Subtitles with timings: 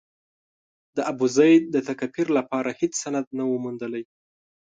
[0.95, 4.03] د ابوزید د تکفیر لپاره هېڅ سند نه و موندلای.